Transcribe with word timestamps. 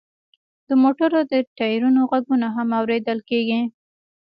د 0.67 0.69
موټرو 0.83 1.19
د 1.31 1.33
ټیرونو 1.57 2.01
غږونه 2.11 2.47
هم 2.55 2.67
اوریدل 2.79 3.19
کیږي 3.29 3.61